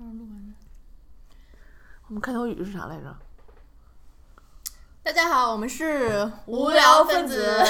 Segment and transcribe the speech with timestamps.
[0.00, 0.04] 我
[2.14, 3.16] 们开头语是啥来着？
[5.02, 7.60] 大家好，我们是无聊分子。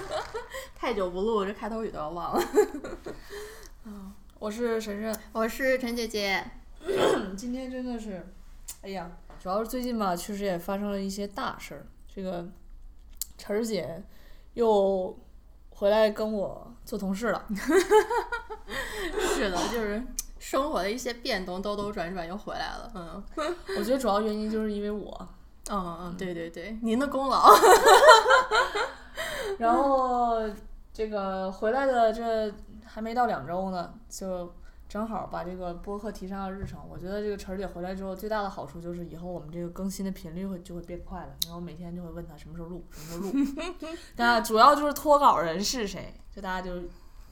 [0.76, 2.44] 太久不录，这开头语都要忘了。
[4.38, 5.18] 我是晨晨。
[5.32, 6.44] 我是陈姐姐。
[7.34, 8.30] 今天真的是，
[8.82, 9.10] 哎呀，
[9.42, 11.86] 主要是最近吧，确实也发生了一些大事儿。
[12.14, 12.46] 这个
[13.38, 14.04] 晨儿姐
[14.52, 15.18] 又
[15.70, 17.46] 回来跟我做同事了。
[19.34, 20.04] 是的，就是
[20.40, 22.90] 生活的一些变动，兜兜转转又回来了。
[22.94, 23.22] 嗯，
[23.78, 25.28] 我觉得主要原因就是因为我。
[25.70, 27.48] 嗯嗯，对对对，您的功劳。
[29.58, 30.40] 然后
[30.92, 32.52] 这个回来的这
[32.84, 34.52] 还没到两周呢，就
[34.88, 36.80] 正好把这个播客提上了日程。
[36.90, 41.28] 我觉得这个晨儿姐回来之后，最大的好处就是以后我们这个更新的频率会就会变快了。
[41.44, 43.96] 然后每天就会问她什么时候录，什么时候录。
[44.16, 46.82] 那主要就是脱稿人是谁，这大家就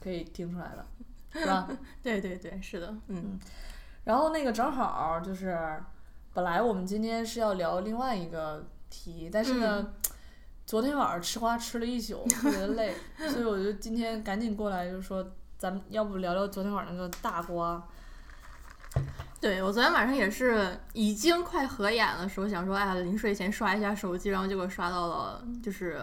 [0.01, 0.85] 可以听出来了，
[1.33, 1.67] 是吧？
[2.03, 3.39] 对对对，是的，嗯。
[4.03, 5.57] 然后那个正好就是。
[6.31, 9.93] 本来我们今天是要聊另外一个题，但是呢，
[10.63, 12.95] 昨天晚上吃瓜吃了一宿，特别累，
[13.27, 17.83] 所以我就今天赶紧过来，就说咱们要不聊聊昨天晚上那个大瓜。
[19.41, 25.99] 对我昨天晚上也是已经快合眼了，时候想说，哎呀，临睡前刷一下手机，然后结果刷到了，就是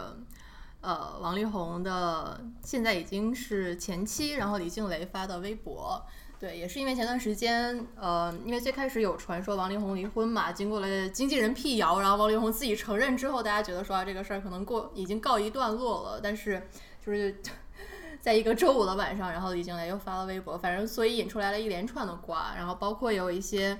[0.86, 6.00] 呃，王力宏的现在已经是前妻，然后李静蕾发的微博。
[6.38, 16.20] 对，也是因为前段时间，呃，因为最开始有传说王力宏离婚嘛，经过了经纪人辟谣，然后王力宏自己承认之后，大家觉得说这个事儿可能过已经告一段落了。
[16.22, 16.62] 但是
[17.04, 17.34] 就是
[18.22, 23.76] 在一个周五的晚上，然后李静蕾又发了微博，反正所以引出来了一连串的瓜，然后包括有一些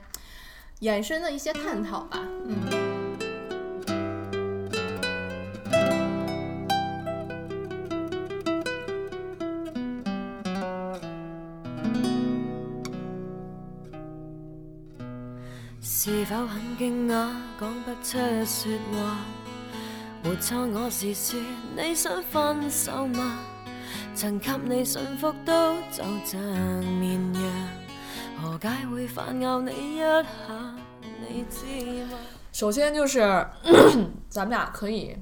[0.81, 2.96] 衍生的一些探讨吧，嗯。
[15.99, 19.17] 是否很惊讶，讲不出说话？
[20.23, 21.41] 没错，我是说
[21.75, 23.39] 你想分手吗？
[24.15, 26.39] 曾给你驯服都就像
[27.01, 27.43] 绵羊，
[28.43, 30.23] 何解会反咬你一下？
[31.31, 31.65] 你知
[32.13, 32.19] 吗？
[32.53, 33.21] 首先就是
[34.29, 35.17] 咱们俩可以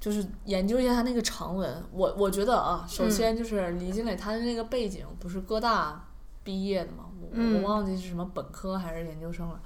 [0.00, 1.80] 就是研究一下他那个长文。
[1.92, 6.08] 我我觉得啊，首先就是李金磊他的那个背景不是哥大
[6.42, 7.04] 毕业的吗？
[7.20, 9.60] 我我忘记是什么本科还是研究生了，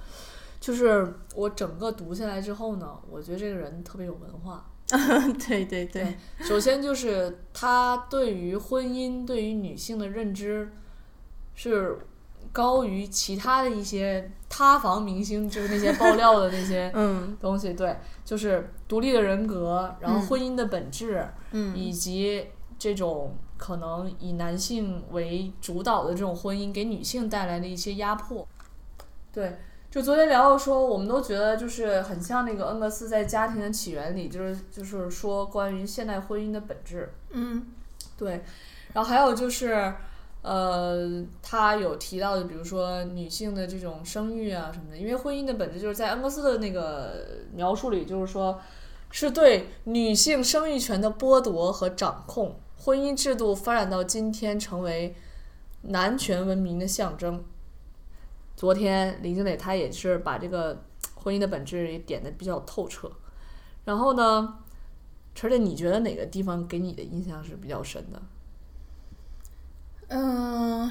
[0.60, 4.66] 就是我整个读下来之后呢，我觉得这个人特别有文化。
[5.48, 10.72] 对对对，首先就是他对于婚姻、对于女性的认知
[11.54, 11.96] 是
[12.52, 16.92] 高于其他的一些塌房明星，就是那些爆料的那些
[17.40, 17.74] 东西。
[17.74, 21.26] 对，就是独立的人格，然后婚姻的本质，
[21.74, 22.46] 以及
[22.78, 23.34] 这种。
[23.60, 28.48] 可能以男性为主导的这种婚姻，给女性带来的一些压迫。
[29.30, 29.58] 对，
[29.90, 37.12] 就昨天聊到说，我们都觉得就是很像那个恩格斯在《家庭的起源》里，就是就是说关于现代婚姻的本质。
[37.32, 37.66] 嗯，
[38.16, 38.42] 对。
[38.94, 39.92] 然后还有就是，
[40.40, 48.58] 呃，他有提到的，比如说女性的这种生育啊什么的，因为婚姻的本质就是在恩格斯的那个描述里，就是说
[49.10, 52.56] 是对女性生育权的剥夺和掌控。
[52.82, 55.14] 婚姻制度发展到今天，成为
[55.82, 57.44] 男权文明的象征。
[58.56, 60.82] 昨天林经磊他也是把这个
[61.14, 63.12] 婚姻的本质也点的比较透彻。
[63.84, 64.58] 然后呢，
[65.34, 68.22] 陈姐，你觉得哪个地方给你的印象是比较深的？
[70.08, 70.90] 嗯。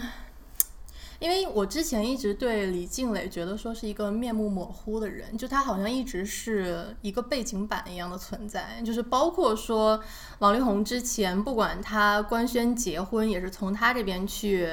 [1.19, 9.99] 因为我之前一直对李静蕾觉得说是一个面目模糊的人，就他好像一直是一个背景板一样的存在，就是包括说
[10.37, 14.69] 王力宏之前不管他官宣结婚也是从他这边去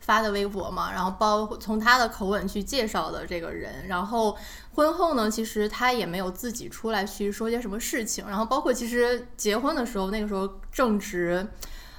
[0.00, 4.34] 发的微博嘛，然后包从他的口吻去介绍的这个人，然后
[4.72, 11.46] 婚后呢，其实他也没有自己出来去说些什么事情，然后包括其实结婚的时候那个时候正值。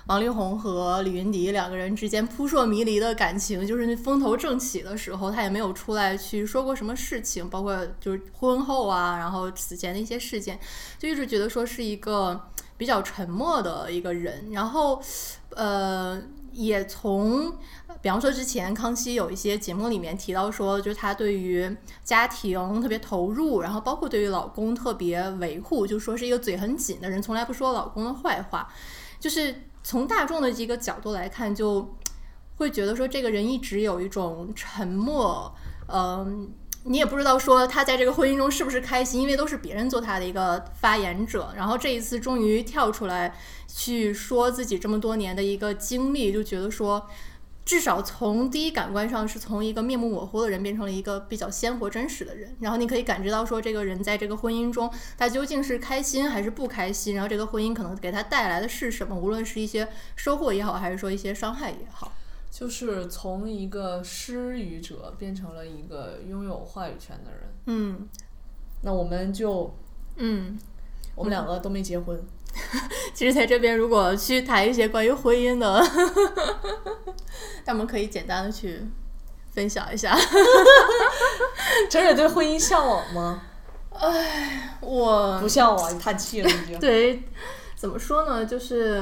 [0.07, 10.59] 王力宏和李云迪两个人之间扑朔迷离的感情，就是那风头正起的时候，他也没有出来去说过什么事情，包括就是婚后啊，然后此前的一些事件，
[10.99, 12.39] 就一直觉得说是一个
[12.77, 14.51] 比较沉默的一个人。
[14.51, 15.01] 然后，
[15.55, 16.21] 呃，
[16.51, 17.51] 也从
[17.99, 28.71] 比方说之前康熙有一些节目里面提到说，就是他对于家庭特别投入，然后包括对于老公特别维护，就说是一个嘴很紧的人，从来不说老公的坏话，
[29.19, 29.63] 就是。
[29.85, 31.95] 从大众的这个角度来看，就
[32.55, 35.53] 会觉得说这个人一直有一种沉默，
[35.87, 36.51] 嗯，
[36.85, 41.53] 你也不知道说他在这个婚姻中是不是开心，因为都是别人做他的一个发言者。
[41.55, 43.35] 然后这一次终于跳出来
[43.67, 47.07] 去说自己这么多年的一个经历，就觉得说
[47.65, 62.13] 至少从第一感官上是从一个面目模糊的人变成了一个比较鲜活真实的人，然后你可以感知到说这个人在这个婚姻中他究竟是开心还是不开心，然后这个婚姻可能给他带来的是什么，无论是一些收获也好，还是说一些伤害也好，
[62.51, 67.41] 就是从一个失语者变成了一个拥有话语权的人。
[67.65, 68.07] 嗯
[68.83, 69.75] 那我们就
[70.17, 70.57] 嗯。
[71.17, 72.21] 我们两个都没结婚，
[73.13, 75.83] 其实在这边如果去谈一些关于婚姻的，
[77.65, 78.81] 他们可以简单的去
[79.51, 80.17] 分享一下。
[81.89, 83.41] 陈蕊对婚姻向往吗？
[83.91, 86.79] 哎，我不向往，你叹气了已经。
[86.79, 87.23] 对，
[87.75, 88.45] 怎么说呢？
[88.45, 89.01] 就是，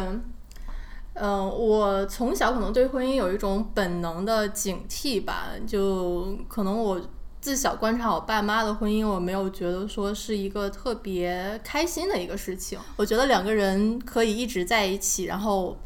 [1.16, 7.02] 嗯、我从小可能对婚姻有一种本能的警惕吧，就可能我
[7.44, 12.80] 自小观察我爸妈的婚姻，我没有觉得说是一个特别开心的一个事情。
[12.96, 15.78] 我觉得两个人可以一直在一起，然后。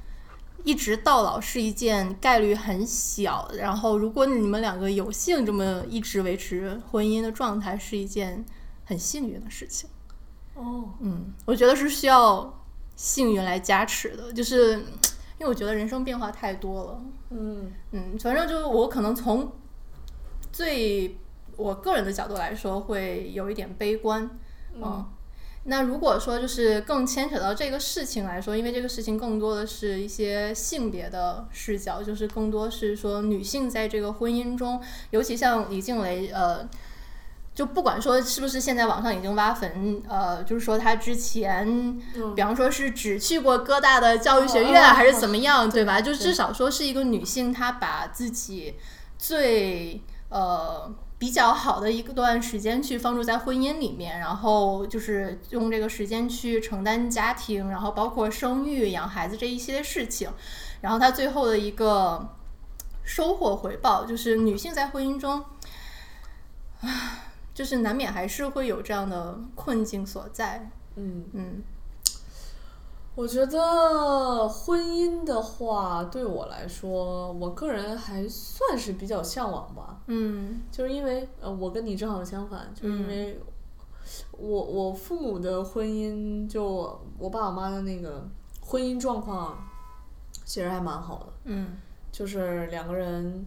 [0.64, 8.44] 一直到老是一件概率很小，然后如果你们两个有幸这么一直维持婚姻的状态，是一件
[8.84, 9.90] 很幸运的事情。
[10.56, 12.54] 哦，嗯，我觉得是需要
[12.98, 17.02] 幸运来加持的，就是因为我觉得人生变化太多了。
[17.30, 19.50] 嗯嗯，反正就是我可能从
[20.52, 21.18] 最
[21.58, 24.30] 我个人的角度来说，会有一点悲观。
[24.76, 25.06] 嗯，
[25.64, 36.70] 那如果说就是更牵扯到这个事情来说，因为这个事情更多的是一些性别的视角，就是更多是说女性在这个婚姻中，尤其像李静蕾，呃。
[37.58, 41.68] 就不管说是不是现在网上已经挖坟，呃，就是说她之前，
[42.14, 46.00] 嗯比方说是只去过哥大的教育学院，还是怎么样，对吧？
[46.00, 48.76] 就至少说是一个女性，她把自己
[49.18, 50.00] 最
[50.30, 60.30] 呃比较好的一段时间去放入在婚姻里面，然后就是用这个时间去承担家庭，然后包括生育、养孩子这一系列事情，
[60.82, 62.36] 然后他最后的一个
[63.04, 65.44] 收获回报，就是女性在婚姻中。
[67.56, 71.64] 就是难免还是会有这样的困境所在，嗯，嗯
[73.18, 80.00] 我觉得婚姻的话，对我来说，我个人还算是比较向往吧。
[80.06, 80.62] 嗯。
[80.72, 83.42] 就是因为呃，我跟你正好相反，就是因为
[84.34, 88.24] 我我父母的婚姻，就我爸我妈的那个
[88.62, 89.58] 婚姻状况，
[90.46, 91.76] 其实还蛮好的，嗯。
[92.12, 93.44] 就是两个人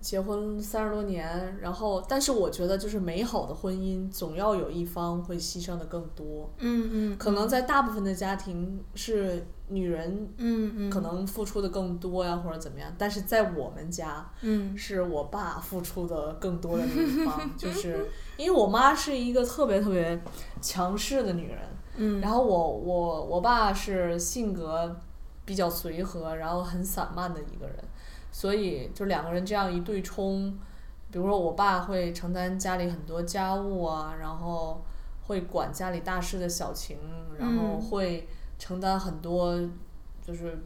[0.00, 10.90] 结婚三十多年，然后但是我觉得就是美好的婚姻，总要有一方会牺牲的更多，嗯嗯，可能在大部分的家庭是女人嗯嗯。
[10.90, 12.92] 可能付出的更多呀，或者怎么样。
[12.98, 14.76] 但是在我们家，嗯。
[14.76, 20.20] 是我爸付出的更多的那一方， 就是因为我妈是一个特别特别
[20.60, 21.58] 强势的女人，
[21.96, 24.96] 嗯，然后我我我爸是性格
[25.44, 27.76] 比较随和，然后很散漫的一个人，
[28.32, 30.58] 所以就两个人这样一对冲，
[31.10, 34.82] 比如说我爸会承担家里很多家务啊，然后
[35.26, 36.98] 会管家里大事的小情，
[37.38, 38.28] 然后嗯会
[38.58, 39.58] 承担很多
[40.22, 40.58] 就是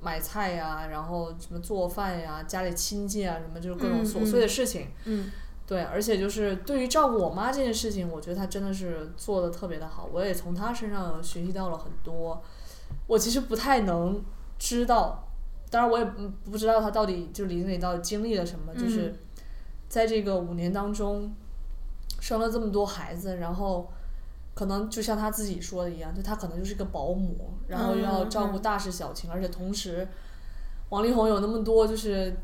[0.00, 4.88] 买菜呀、然后什么做饭呀、家里亲戚啊什么就是各种嗯琐碎的事情。
[5.04, 5.30] 嗯
[5.66, 12.42] 对，而且就是对于照顾我妈这件事情，我觉得她真的是做的特别的好，我也从她身上学习到了很多。
[13.06, 14.20] 我其实不太能
[14.58, 15.29] 知道，
[15.70, 19.14] 当然我也不不知道他到底就李经理到底经历了什么，就是
[19.88, 21.32] 在这个五年当中，
[22.20, 23.88] 生了这么多孩子，然后
[24.54, 30.06] 可能就像他自己说的一样，就他可能就是个保姆，然后要照顾大事小情，而且同时，
[30.88, 32.36] 王力宏有那么多就是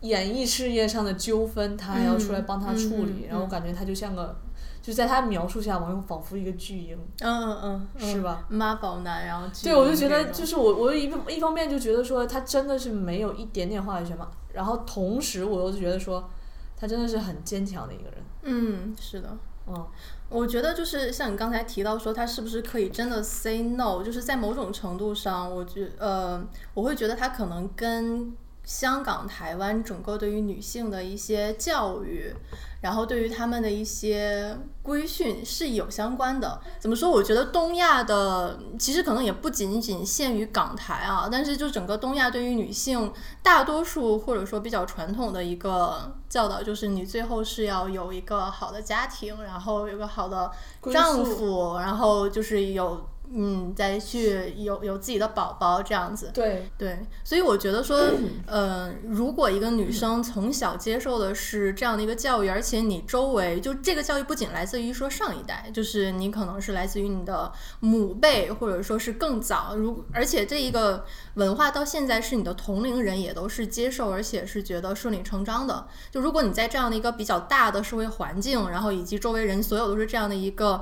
[0.00, 4.36] 演艺事业上的纠纷，他还要出来帮他处理，然后我感觉他就像个，
[4.84, 8.44] 就在他描述下，王力宏仿佛一个巨婴，嗯嗯嗯，是吧？
[8.50, 16.28] 妈宝男，然后对，我就觉得就是是我，我一一方面就觉得说他真的是没有一点点话语权嘛，然后同时我又觉得说
[16.76, 19.34] 他真的是很坚强的一个人，嗯是的。
[19.66, 19.86] 嗯
[20.28, 24.02] 我觉得就是像你刚才提到说，他是不是可以真的 say no？
[24.02, 28.34] 就是在某种程度上，我觉呃，我会觉得他可能跟
[28.64, 32.34] 香港、台湾整个对于女性的一些教育，
[32.80, 36.60] 然后对于他们的一些规训是有相关的。
[36.80, 37.10] 怎么说？
[37.10, 50.50] 我觉得东亚的其实可能也不仅仅限于港台啊，但是就整个东亚对于女性大多数或者说比较传统的一个教导，就是你最后是要有一个好的家庭，然后有个好的
[50.92, 56.30] 丈夫，然后就是有嗯，再去有有自己的宝宝这样子。
[56.32, 58.10] 对对，所以我觉得说，
[58.46, 67.50] 呃，如果一个女生从小接受的是这样的一个教育，而且你周围就这个教育不仅来自于说上一代，就是你可能是来自于你的
[67.80, 71.04] 母辈，或者说是更早，如而且这一个
[71.34, 75.86] 文化到现在是你的同龄人也都是接受，而且是觉得顺理成章的。
[76.10, 80.80] 就如果你在这样的一个比较大的社会环境，然后以及周围人所有都是这样的一个。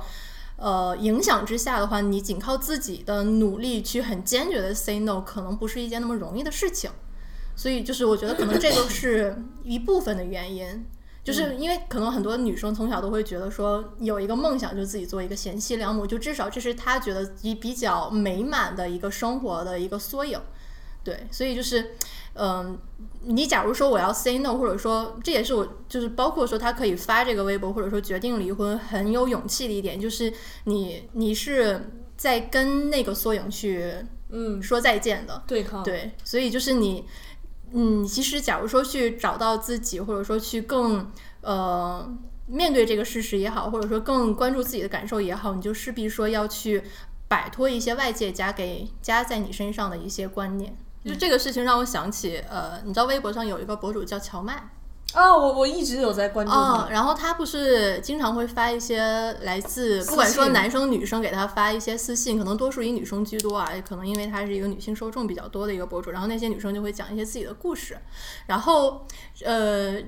[0.55, 6.89] 呃，影响之下的话，你仅靠自己的努力去很坚决的 say no，可能不是一件那么容易的事情。
[7.55, 10.85] 所以，就是我觉得可能这个是一部分的原因，
[11.23, 20.39] 就是因为可能很多女生从小都会觉得说有一个梦想，就自己做一个贤妻良母，就至少这是她觉得比比较美满的一个生活的一个缩影。
[21.03, 21.95] 对，所以就是，
[22.35, 22.77] 嗯，
[23.21, 33.93] 你假如说我要 say no，或者说这也是我就是包括说他可以发这个微博，或者说决定离婚很有勇气的一点，就是你你是在跟那个缩影去
[34.29, 34.61] 嗯。
[34.61, 35.43] 说再见的。
[35.45, 37.05] 对抗，对，所以就是你，
[37.71, 41.11] 嗯，其实假如说去找到自己，或者说去更
[41.41, 46.81] 呃面对这个事实也好，或者说更关注自己的感受也好，你就势必说要去
[47.27, 50.75] 摆脱一些外界加给加在你身上的一些观念。
[51.05, 54.69] 就这个事情让我想起，呃，你知道微博上有一个博主叫乔麦
[55.13, 67.95] 啊，我我一直有在关注他，然后他不是经常会发一些来自不管说男生女生给他发一些私信，可能多数以女生居多啊，可能因为他是一个女性受众比较多的一个博主，然后那些女生就会讲一些自己的故事，
[68.47, 69.05] 然后
[69.45, 70.01] 呃，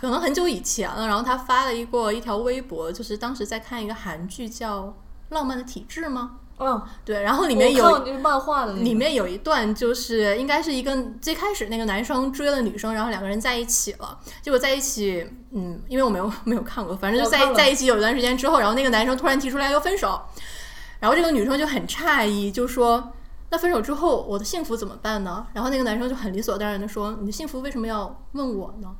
[0.00, 4.82] 可能很久以前了，然后他发了一个一条微博，就是当时在看一个韩剧叫
[5.30, 6.38] 《浪漫的体质》吗？
[6.58, 20.20] 嗯，对，然后里面有漫画的，里面有一段就是应该是一个最开始那个男生追了女生，然后两个人在一起了，结果在一起，嗯，因为我没有 没有看过，反正就在在一起有一段时间之后，然后那个男生突然提出来要分手，
[21.00, 23.12] 然后这个女生就很诧异，就说
[23.50, 25.44] 那分手之后我的幸福怎么办呢？
[25.54, 28.94] 然后那个男生就很理所当然的说你的幸福为什么要问我呢？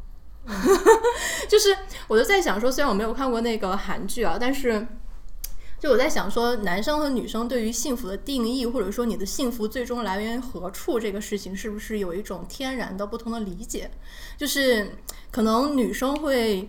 [1.48, 1.76] 就是
[2.08, 4.84] 我就在想说，虽然我没有看过那个韩剧啊，但是。
[5.82, 13.90] 就我在想说，男生和女生对于幸福的定义，或者说你的幸福最终来源于何处这个事情，是不是有一种天然的不同的理解？
[14.38, 14.92] 就是
[15.32, 16.68] 可能女生会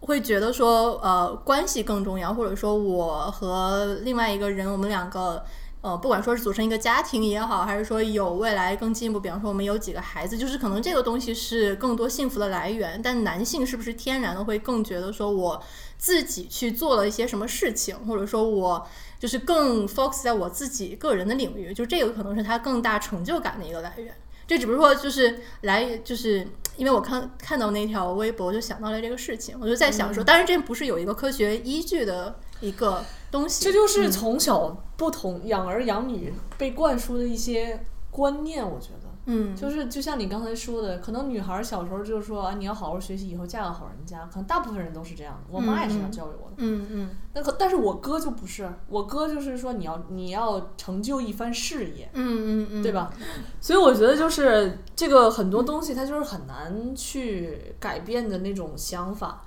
[0.00, 5.44] 会觉得说，呃，关系更重要，或者说我和另外一个人，我们两个。
[5.80, 13.00] 呃，不管说是组成一个家庭也好，还是说有未来更进一步，比方说我们有几个孩子，就是可能这个东西是更多幸福的来源。
[13.00, 15.62] 但男性是不是天然的会更觉得说我
[15.98, 18.86] 自己去做了一些什么事情，或者说我
[19.18, 24.14] 就是更 focus 在我自己个人的领域，就这个可能是他更大成就感的一个来源。
[24.46, 33.04] 这只不过就是来，就是因为我看看到那条微博，就想到了这个事情，我就在想说，当然这不是有一个科学依据的一个。
[33.30, 45.40] 东西，这就是从小不同养儿养女被灌输的一些观念，我觉得，嗯，就是就像你刚才说的，可能女孩小时候就是说啊，你要好好学习，以后嫁个好人家，可能大部分人都是这样的。
[45.50, 47.10] 我妈也是这样教育我的，嗯嗯。
[47.34, 53.12] 那可但是我哥就不是，我哥就是说你要你要成就一番事业，嗯嗯嗯，对吧？
[53.60, 59.44] 所以我觉得就是这个很多东西它就是很难去改变的那种想法。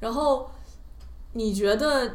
[0.00, 0.50] 然后
[1.34, 2.10] 你觉得？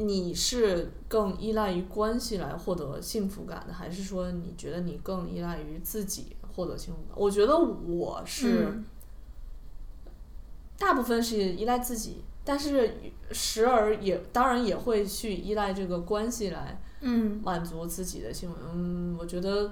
[0.00, 7.16] 你是更依赖于关系来获得幸福感的，还是说你觉得你更依赖于自己获得幸福感？
[7.16, 8.82] 我觉得我是
[10.76, 12.94] 大部分是依赖自己，但是
[13.30, 16.80] 时而也当然也会去依赖这个关系来
[17.44, 18.56] 满足自己的幸福。
[18.74, 19.70] 嗯，我觉得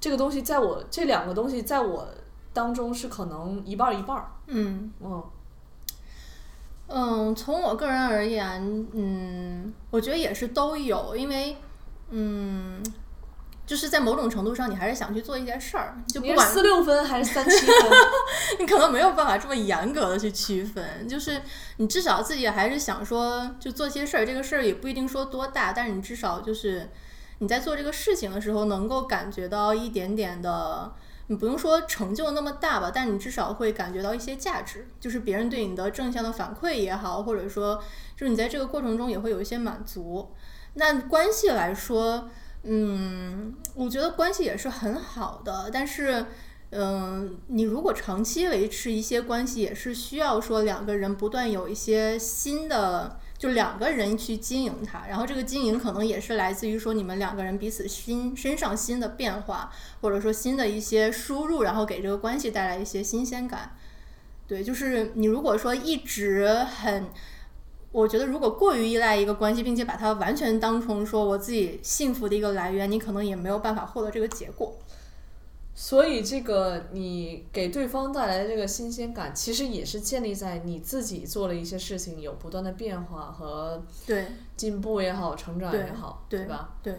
[0.00, 2.08] 这个东西在我这两个东西在我
[2.52, 4.32] 当中是可能一半一半儿。
[4.48, 5.22] 嗯嗯。
[6.90, 11.54] 嗯，从我个人而言，嗯，我觉得也是都有，因为，
[12.08, 12.82] 嗯，
[13.68, 17.76] 就是在某种程度上，你还是想去做一件事儿，就不管四六分还是三七分，
[18.58, 21.42] 你可能没有办法这么严格的去区分，就是
[21.76, 26.88] 你至少自己还是想说，就做些事儿，这个事儿也不一定说多大，但是你至少就是
[27.40, 30.94] 你在做这个事情的时候，能够感觉到一点点的。
[31.30, 37.76] 你不用说成就那么大吧，但你至少会感觉到一些价值，就是别人对你的正向的反馈也好，或者说
[38.16, 40.30] 就是你在这个过程中也会有一些满足。
[40.72, 42.30] 那关系来说，
[42.68, 46.26] 嗯，我觉得关系也是很好的，但是，
[46.70, 53.18] 嗯，你如果长期维持一些关系，也是需要说两个人不断有一些新的。
[53.38, 59.70] 就两个人去经营它，然后这个经营可能也是来自于说你们两个人彼此心身上新的变化，
[60.00, 63.76] 或者说新的一些输入，然后给这个关系带来一些新鲜感。
[64.48, 67.06] 对，就是你如果说一直很
[67.90, 74.74] 我觉得如果过于依赖一个关系，并且把它完全当成说我自己幸福的一个来源，你可能也没有办法获得这个结果。
[75.74, 84.26] 所以，这个你给对方带来的这个新鲜感，其实也是建立在你自己做了一些事情有不断的变化和对
[84.56, 86.74] 进步也好，成长也好，对吧？
[86.82, 86.92] 对，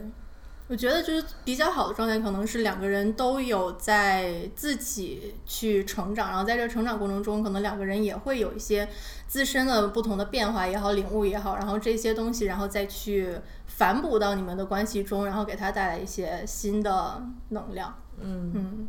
[0.69, 8.88] 我觉得就是比较好的状态，可能是两个人都有在自己去成长，然后在这个成长过程中，可能两个人也会有一些
[9.27, 13.35] 自身的不同的变化也好，领悟也好，然后这些东西，然后再去
[13.65, 17.91] 反哺到你们的关系中，然后给他带来一些新的能量。
[18.19, 18.88] 嗯嗯，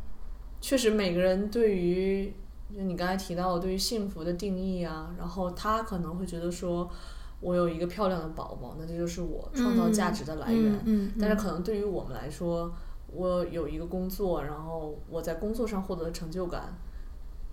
[0.61, 2.31] 确实，每个人对于
[2.77, 6.91] 就你刚才提到的对于幸福的定义啊，然后他可能会觉得说，
[7.41, 11.13] 我有一个漂亮的宝宝，那这就是我创造价值的来源。
[11.19, 12.73] 但是可能对于我们来说，
[13.13, 16.75] 我有一个工作，然后我在工作上获得的成就感，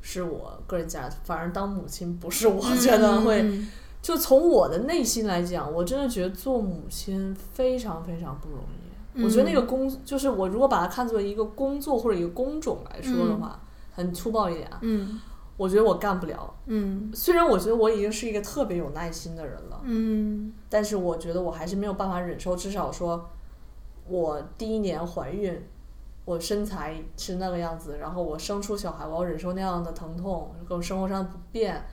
[0.01, 1.17] 是我个人价值。
[1.23, 3.41] 反而当母亲不是，我觉得会。
[3.41, 3.67] 嗯
[3.99, 9.23] 就从我的内心来讲，我真的觉得做母亲非常非常不容易。
[9.23, 13.59] 我觉得那个工，就是我如果把它看作一个工作或者一个工种来说的话，
[13.91, 15.19] 很粗暴一点啊，嗯
[15.57, 16.55] 我觉得我干不了。
[16.67, 23.29] 嗯虽然我觉得我已经是一个特别有耐心的人了，嗯但是我觉得我还是没有办法忍受，至少说，
[24.07, 25.61] 我第一年怀孕，
[26.25, 31.83] 我身材是那个样子，然后我生出小孩，我要忍受那样的疼痛，各种生活上的不便。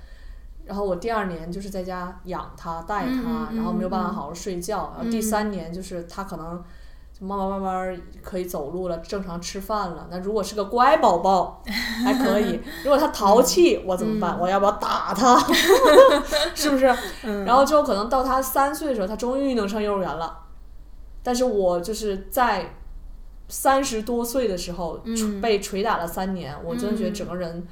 [0.66, 4.94] 然后我第二年就是在家养他、带他，然后没有办法嗯好好睡觉。
[4.97, 6.64] 然后第三年就是他可能就
[7.25, 10.07] 慢慢慢慢可以走路了，正常吃饭了。
[10.11, 11.62] 那如果是个乖宝宝
[12.04, 14.38] 还可以， 如果他淘气，我怎么办？
[14.38, 15.38] 我要不要打他？
[16.54, 16.95] 是不是？
[17.25, 20.40] 嗯，然后之后可能到他三岁的时候，他终于能上幼儿园了。
[21.23, 22.75] 但是我就是在
[23.49, 27.66] 三十多岁的时候、嗯被捶打了三年，我真的觉得嗯整个人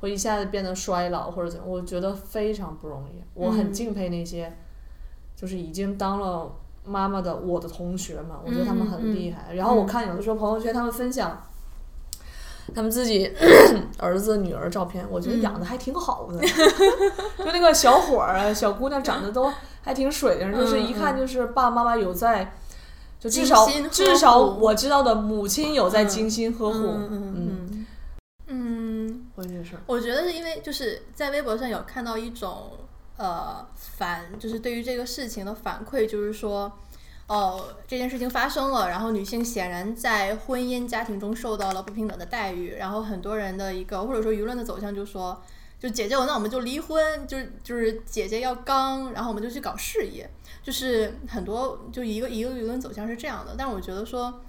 [0.00, 3.22] 会一下子变得衰老或者怎样，我觉得非常不容易。
[3.34, 4.54] 我很嗯敬佩那些
[5.34, 6.50] 就是已经当了
[6.88, 9.54] 妈妈的我的同学们，我觉得他们很厉害。
[9.54, 11.44] 然后我看有的时候朋友圈他们分享。
[12.74, 13.32] 他们自己
[13.96, 15.40] 儿子、女儿照片，我觉得嗯。
[15.40, 16.38] 养的还挺好的，
[17.42, 22.52] 就那个小伙儿啊、小姑娘长得都还挺水灵，就是一看就是爸爸妈妈有在，
[23.18, 27.86] 就至少至少我知道的母亲有在精心呵护，嗯嗯嗯
[28.48, 32.72] 嗯，我这事儿，我觉得是因为就是在微博上有看到一种
[33.18, 36.72] 呃反，就是对于这个事情的反馈，就是说。
[37.30, 45.38] 哦，这件事情发生了，然后女性显然在婚姻家庭中受到了不平等的待遇，然后很多人的一个或者说舆论的走向就说，
[45.78, 50.26] 就姐姐我那我们就离婚，就是就是姐姐要刚，然后我们就去搞事业，
[50.62, 54.40] 就是很多就一个一个舆论走向是这样的，但我觉得说。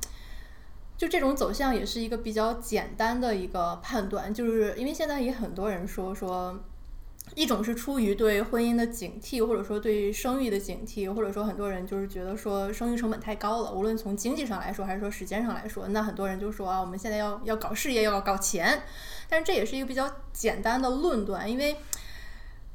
[0.98, 6.60] 就这种走向也是一个比较简单的一个判断，就是因为现在也很多人说说，
[7.36, 18.82] 一种是出于对婚姻的警惕，或者说对生育的警惕，或者说很多人就是觉得说生育成本太高了，无论从经济上来说还是说时间上来说，那很多人就说啊，我们现在要要搞事业，要搞钱，
[19.30, 21.76] 但是这也是一个比较简单的论断，因为。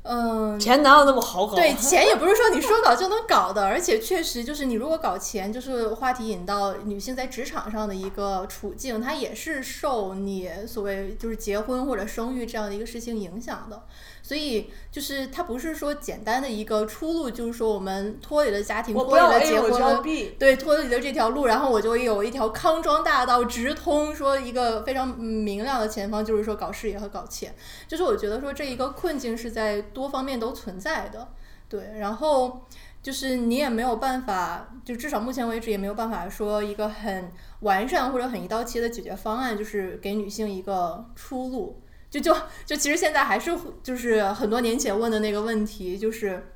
[0.05, 1.55] 嗯，钱哪有那么好搞？
[1.55, 13.83] 对，钱也不是说你说搞就能搞的，而且确实就是你如果搞钱，就是话题引到女性在职场上的一个处境，它也是受你所谓就是结婚或者生育这样的一个事情影响的。
[14.23, 20.03] 所以就是它不是说简单的一个出路，就是说我们脱离了家庭，脱离了结婚了。
[20.39, 27.55] 对，脱离了这条路，然后我就有一条康庄大道直通，说一个非常明亮的前方，就是说搞事业和搞钱。
[27.87, 31.29] 就是我觉得说这一个困境是在多方面都存在的，
[31.69, 32.61] 对，然后
[33.03, 37.31] 就是你也没有办法，就至少目前为止也没有办法说一个很
[37.61, 41.81] 完善或者很一刀切的解决方案，就是给女性一个出路。
[42.11, 46.51] 就就就其实现在还是就是很多年前问的那个问题，就是。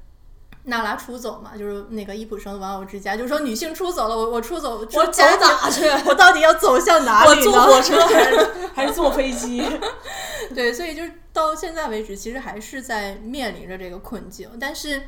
[0.64, 5.88] 娜拉出走嘛，就是那个伊普生的玩偶之家，就是说女性出走了，我我出走，我走哪去？
[6.04, 7.42] 我到底要走向哪里我呢？
[7.42, 9.62] 坐 火车还是还是坐飞机？
[10.54, 14.48] 对，所以就是到现在为止，其实还是在面临着这个困境。
[14.60, 15.02] 但是，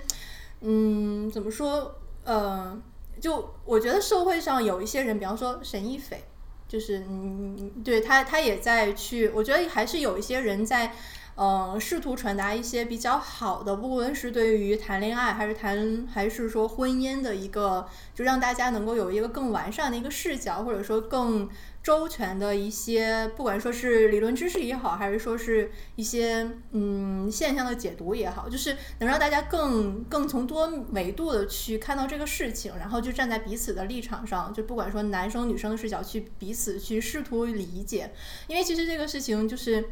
[0.61, 1.95] 嗯，怎么说？
[2.25, 2.81] 呃，
[3.21, 6.23] 就我觉得社会上有一些人，比方说沈一斐，
[6.69, 10.95] 就是嗯，对他，他也在去，我觉得还是有一些人在。
[11.43, 21.49] 嗯，试图传达一些比较好的，不论是对于谈恋爱，还是谈，还是说婚姻的一个，就让大家能够有一个更完善的一个视角，或者说更
[21.83, 38.13] 周全的一些，不管说是理论知识也好，还是说是一些嗯现象的解读也好，就是能让大家更更从多维度的去看到这个事情，然后就站在彼此的立场上，就不管说男生女生的视角去彼此去试图理解，
[38.47, 39.83] 因为其实这个事情就是。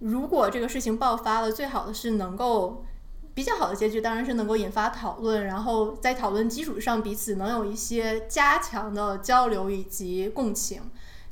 [0.00, 2.84] 如果这个事情爆发了，最好的是能够
[3.34, 10.82] 比较好的结局当然是能够引发讨论，然后在讨论基础上彼此能有一些加强的交流以及共情，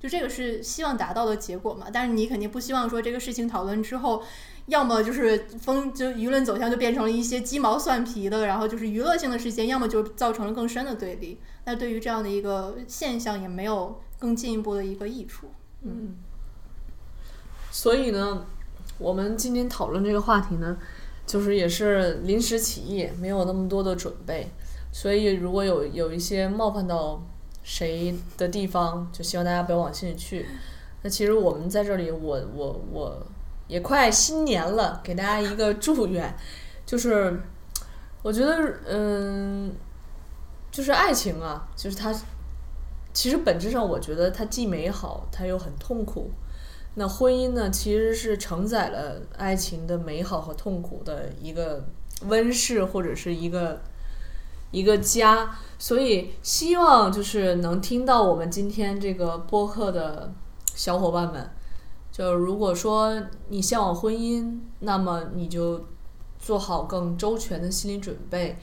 [0.00, 1.86] 就这个是希望达到的结果嘛。
[1.92, 4.22] 但是你肯定不希望说这个事情讨论之后，
[4.66, 11.38] 要么就是风就舆论走向就变成了一些鸡毛蒜皮的，然后就是娱乐性的事件，要么就造成了更深的对立。
[11.64, 15.48] 那对于这样的一个现象也没有更进一步的一个益处。
[15.82, 16.16] 嗯，
[17.72, 18.46] 所以呢，
[18.98, 20.76] 我们今天讨论这个话题呢。
[21.24, 24.50] 就是也是临时起意，没有那么多的准备，
[24.90, 27.22] 所以如果有有一些冒犯到
[27.62, 30.44] 谁的地方，就希望大家不要往心里去。
[31.00, 33.26] 那其实我们在这里，我我我
[33.68, 36.34] 也快新年了，给大家一个祝愿，
[36.84, 37.40] 就是
[38.22, 39.72] 我觉得嗯，
[40.72, 42.12] 就是爱情啊，就是它
[43.12, 46.32] 其实本质上，我觉得它既美好，它又很痛苦。
[46.94, 51.86] 那婚姻呢，其实是承载了爱情的美好和痛苦的一个
[52.26, 53.80] 温室或者是一个
[54.70, 60.34] 一个家，所以希望就是能听到我们今天这个播客的
[60.74, 61.50] 小伙伴们，
[62.10, 65.86] 就如果说你向往婚姻，那么你就
[66.38, 68.58] 做好更周全的心理准备，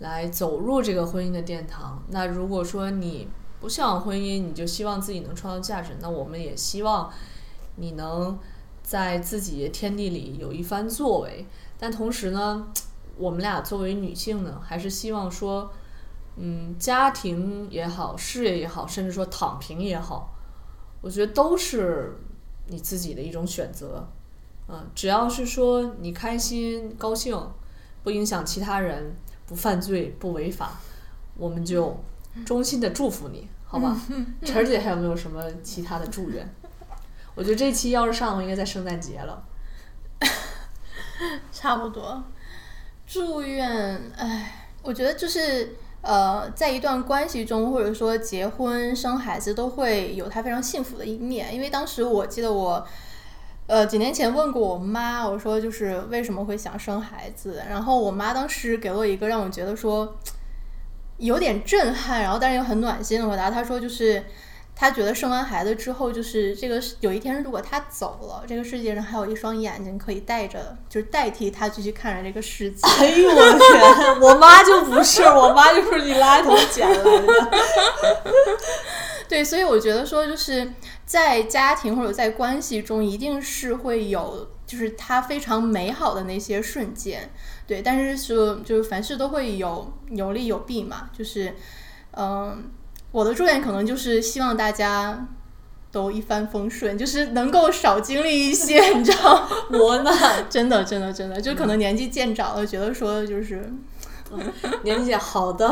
[0.00, 2.02] 来走入这个婚姻的殿堂。
[2.08, 3.28] 那如果说你
[3.60, 7.08] 不向往婚姻，你就希望自己能创造价值，那我们也希望。
[7.80, 8.38] 你能
[8.82, 11.46] 在自己的天地里有一番作为，
[11.78, 12.68] 但同时呢，
[13.16, 15.72] 我们俩作为女性呢，还是希望说，
[16.36, 20.34] 嗯，家庭也好，事业也好，甚至说躺平也好，
[21.00, 22.16] 我觉得都是
[22.68, 24.06] 你自己的一种选择，
[24.68, 27.36] 嗯，只要是说你开心高兴，
[28.02, 29.16] 不影响其他人，
[29.46, 30.78] 不犯罪不违法，
[31.36, 31.96] 我们就
[32.44, 34.00] 衷心的祝福你，好吧？
[34.44, 36.54] 晨儿姐还有没有什么其他的祝愿？
[37.40, 39.42] 我觉得这期要是上，应该在圣诞节了。
[41.50, 42.22] 差不多。
[43.06, 51.54] 祝愿，哎，我觉得就是呃，在一段关系中，或者说结婚生孩子，都会有他非常幸福的一面。
[51.54, 52.86] 因为当时我记得我，
[53.66, 60.14] 呃，几年前问过我妈，我说就是为什么会想生孩子，然后我妈当时给了我一个让我觉得说
[61.16, 64.22] 有点震撼，然后但是又很暖心的回答，她说就是。
[64.80, 72.88] 他觉得生完孩子之后，就是这个有一天如果他走了，这个世界上还有一双眼睛可以带着，就是代替他继续看着这个世界。
[72.98, 74.20] 哎呦我的天！
[74.22, 77.50] 我妈就不是，我妈就是你拉头捡来的。
[79.28, 80.72] 对，所以我觉得说，就是
[81.04, 87.30] 在家庭或者在关系中，一定是会有，就是他非常美好的那些瞬间。
[87.66, 91.54] 对，但是说就是凡事都会有有利有弊嘛，就是
[92.12, 92.70] 嗯。
[93.12, 95.26] 我的祝愿可能就是希望大家
[95.92, 100.14] 都一帆风顺，就是能够少经历一些， 你知道磨难。
[100.48, 103.72] 真的，真的，真的，就可能年纪渐长了，觉得说就是，
[104.84, 105.68] 年纪好的，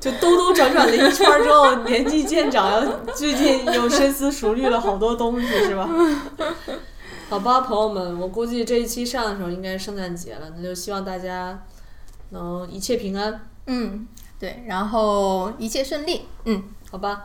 [0.00, 5.86] 就兜兜转转了一圈之后，年纪渐长，要最近又深思熟虑了好多东西，是吧？
[7.28, 11.62] 好吧，朋友们，我估计这一期上的时候应该是圣诞节了，那就希望大家
[12.30, 13.48] 能一切平安。
[13.66, 14.06] 嗯。
[14.38, 17.24] 对，然后一切顺利，嗯，好吧，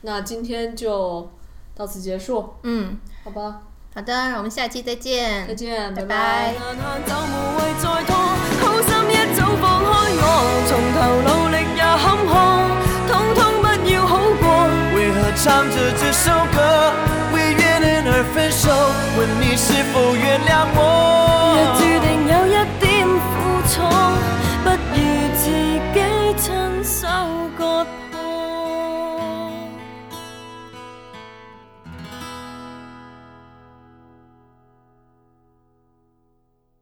[0.00, 1.30] 那今天就
[1.74, 3.60] 到此结束，嗯，好吧，
[3.94, 6.54] 好的，我们下期再见，再见，拜拜。
[15.44, 16.92] 唱着这首歌，
[17.32, 18.68] 为原谅而分手，
[19.16, 21.45] 问你是否原谅我。